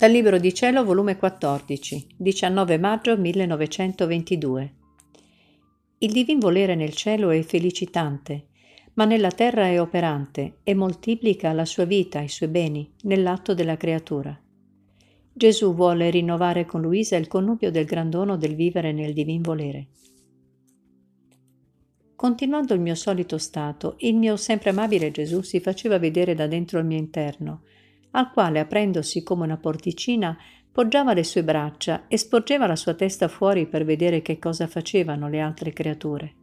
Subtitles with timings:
[0.00, 4.74] Dal Libro di Cielo, volume 14, 19 maggio 1922.
[5.98, 8.46] Il divin volere nel cielo è felicitante,
[8.94, 13.76] ma nella terra è operante e moltiplica la sua vita, i suoi beni, nell'atto della
[13.76, 14.34] creatura.
[15.34, 19.88] Gesù vuole rinnovare con Luisa il connubio del gran dono del vivere nel divin volere.
[22.16, 26.78] Continuando il mio solito stato, il mio sempre amabile Gesù si faceva vedere da dentro
[26.78, 27.64] il mio interno,
[28.12, 30.36] al quale, aprendosi come una porticina,
[30.72, 35.28] poggiava le sue braccia e sporgeva la sua testa fuori per vedere che cosa facevano
[35.28, 36.34] le altre creature.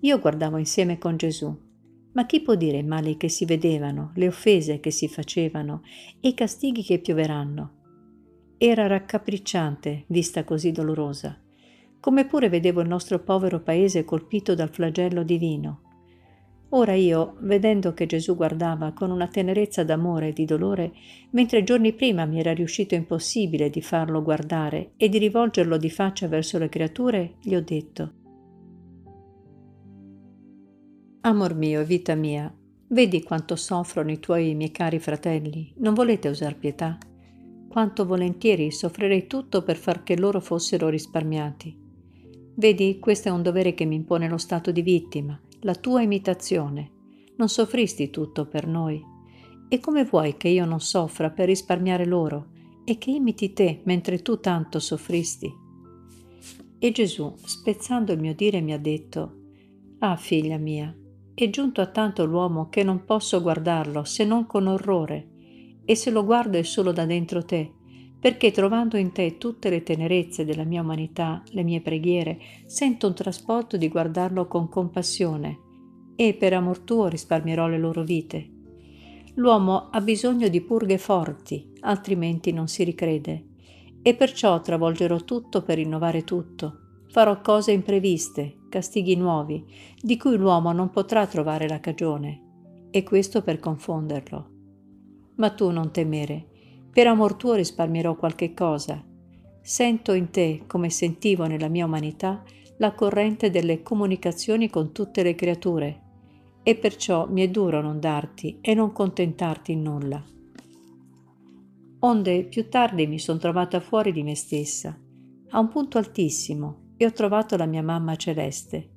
[0.00, 1.70] Io guardavo insieme con Gesù.
[2.14, 5.82] Ma chi può dire i mali che si vedevano, le offese che si facevano
[6.20, 7.80] e i castighi che pioveranno?
[8.58, 11.40] Era raccapricciante, vista così dolorosa,
[12.00, 15.91] come pure vedevo il nostro povero paese colpito dal flagello divino,
[16.74, 20.92] Ora io, vedendo che Gesù guardava con una tenerezza d'amore e di dolore,
[21.32, 26.28] mentre giorni prima mi era riuscito impossibile di farlo guardare e di rivolgerlo di faccia
[26.28, 28.12] verso le creature, gli ho detto
[31.20, 32.52] Amor mio e vita mia,
[32.88, 36.96] vedi quanto soffrono i tuoi miei cari fratelli, non volete usar pietà?
[37.68, 41.78] Quanto volentieri soffrirei tutto per far che loro fossero risparmiati.
[42.54, 46.90] Vedi, questo è un dovere che mi impone lo stato di vittima, la tua imitazione.
[47.36, 49.00] Non soffristi tutto per noi.
[49.68, 52.50] E come vuoi che io non soffra per risparmiare loro
[52.84, 55.52] e che imiti te mentre tu tanto soffristi?
[56.78, 59.36] E Gesù, spezzando il mio dire, mi ha detto,
[60.00, 60.94] Ah figlia mia,
[61.32, 65.28] è giunto a tanto l'uomo che non posso guardarlo se non con orrore,
[65.84, 67.72] e se lo guardo è solo da dentro te,
[68.22, 73.14] perché trovando in te tutte le tenerezze della mia umanità, le mie preghiere, sento un
[73.14, 75.58] trasporto di guardarlo con compassione
[76.14, 78.48] e per amor tuo risparmierò le loro vite.
[79.34, 83.46] L'uomo ha bisogno di purghe forti, altrimenti non si ricrede,
[84.02, 87.00] e perciò travolgerò tutto per rinnovare tutto.
[87.08, 89.64] Farò cose impreviste, castighi nuovi,
[90.00, 94.50] di cui l'uomo non potrà trovare la cagione, e questo per confonderlo.
[95.34, 96.50] Ma tu non temere,
[96.92, 99.02] per amor tuo risparmierò qualche cosa.
[99.62, 102.42] Sento in te, come sentivo nella mia umanità,
[102.78, 106.00] la corrente delle comunicazioni con tutte le creature,
[106.62, 110.22] e perciò mi è duro non darti e non contentarti in nulla.
[112.00, 114.98] Onde più tardi mi sono trovata fuori di me stessa,
[115.50, 118.90] a un punto altissimo, e ho trovato la mia mamma celeste,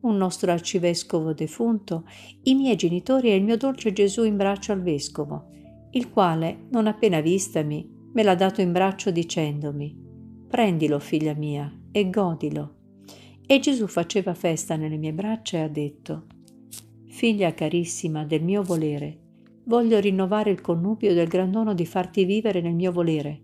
[0.00, 2.04] un nostro arcivescovo defunto,
[2.44, 5.48] i miei genitori e il mio dolce Gesù in braccio al vescovo,
[5.94, 10.00] il quale, non appena vistami, me l'ha dato in braccio dicendomi
[10.48, 12.74] Prendilo, figlia mia, e godilo.
[13.46, 16.26] E Gesù faceva festa nelle mie braccia e ha detto
[17.06, 19.18] Figlia carissima del mio volere,
[19.64, 23.40] voglio rinnovare il connubio del gran dono di farti vivere nel mio volere.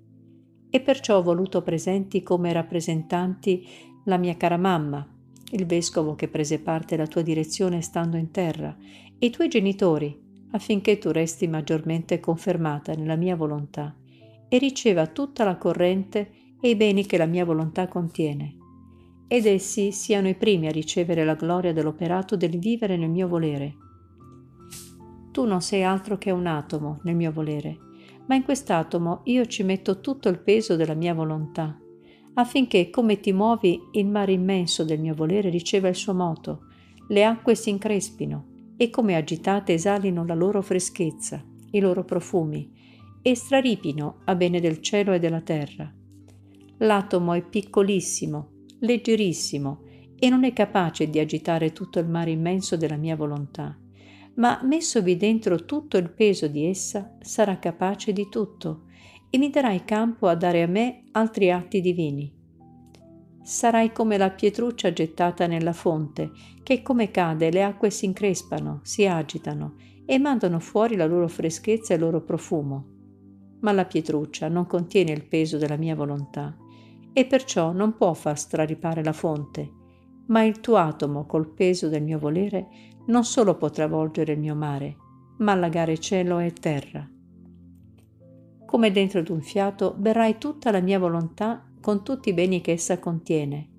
[0.71, 3.67] E perciò ho voluto presenti come rappresentanti
[4.05, 5.07] la mia cara mamma,
[5.53, 8.77] il vescovo che prese parte alla tua direzione stando in terra,
[9.19, 13.95] e i tuoi genitori, affinché tu resti maggiormente confermata nella mia volontà
[14.49, 18.57] e riceva tutta la corrente e i beni che la mia volontà contiene,
[19.29, 23.77] ed essi siano i primi a ricevere la gloria dell'operato del vivere nel mio volere.
[25.31, 27.79] Tu non sei altro che un atomo nel mio volere,
[28.27, 31.79] ma in quest'atomo io ci metto tutto il peso della mia volontà,
[32.35, 36.67] affinché come ti muovi il mare immenso del mio volere riceva il suo moto,
[37.09, 38.48] le acque si increspino,
[38.79, 42.73] e come agitate esalino la loro freschezza, i loro profumi,
[43.21, 45.93] e straripino a bene del cielo e della terra.
[46.79, 49.83] L'atomo è piccolissimo, leggerissimo,
[50.17, 53.77] e non è capace di agitare tutto il mare immenso della mia volontà,
[54.35, 58.85] ma messovi dentro tutto il peso di essa, sarà capace di tutto,
[59.29, 62.38] e mi darai campo a dare a me altri atti divini
[63.49, 69.07] sarai come la pietruccia gettata nella fonte, che come cade le acque si increspano, si
[69.07, 72.85] agitano e mandano fuori la loro freschezza e il loro profumo.
[73.61, 76.55] Ma la pietruccia non contiene il peso della mia volontà
[77.11, 79.73] e perciò non può far straripare la fonte,
[80.27, 82.69] ma il tuo atomo col peso del mio volere
[83.07, 84.95] non solo può travolgere il mio mare,
[85.39, 87.09] ma allagare cielo e terra.
[88.67, 92.99] Come dentro d'un fiato verrai tutta la mia volontà con tutti i beni che essa
[92.99, 93.71] contiene,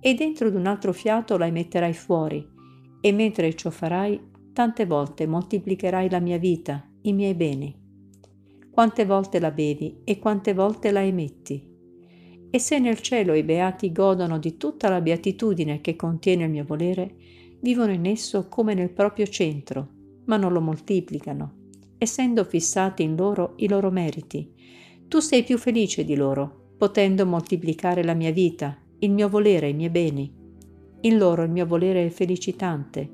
[0.00, 2.46] e dentro d'un altro fiato la emetterai fuori,
[3.00, 4.20] e mentre ciò farai,
[4.52, 7.74] tante volte moltiplicherai la mia vita, i miei beni.
[8.70, 11.74] Quante volte la bevi e quante volte la emetti.
[12.50, 16.64] E se nel cielo i beati godono di tutta la beatitudine che contiene il mio
[16.64, 17.16] volere,
[17.60, 19.88] vivono in esso come nel proprio centro,
[20.26, 21.54] ma non lo moltiplicano,
[21.98, 24.52] essendo fissati in loro i loro meriti,
[25.08, 29.74] Tu sei più felice di loro, potendo moltiplicare la mia vita, il mio volere, i
[29.74, 30.32] miei beni.
[31.00, 33.08] In loro il mio volere è felicitante,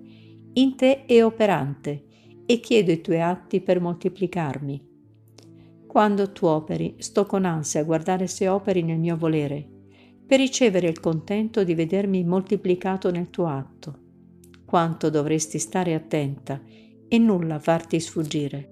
[0.55, 2.05] in te è operante,
[2.47, 4.91] e chiedo i tuoi atti per moltiplicarmi.
[5.87, 9.69] Quando tu operi, sto con ansia a guardare se operi nel mio volere,
[10.27, 13.99] per ricevere il contento di vedermi moltiplicato nel tuo atto.
[14.65, 16.61] Quanto dovresti stare attenta
[17.09, 18.72] e nulla farti sfuggire.